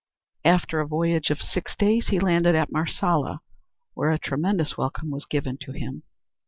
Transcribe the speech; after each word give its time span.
After 0.43 0.79
a 0.79 0.87
voyage 0.87 1.29
of 1.29 1.43
six 1.43 1.75
days 1.75 2.07
he 2.07 2.17
landed 2.19 2.55
at 2.55 2.71
Marsala 2.71 3.41
where 3.93 4.09
a 4.09 4.17
tremendous 4.17 4.75
welcome 4.75 5.11
was 5.11 5.25
given 5.27 5.59
to 5.61 5.73
him. 5.73 6.01